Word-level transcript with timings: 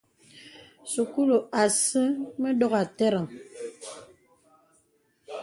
Sūkūlu 0.93 1.37
asə 1.65 2.03
mə 2.41 2.49
dògà 2.59 2.81
àtərəŋ. 2.87 3.25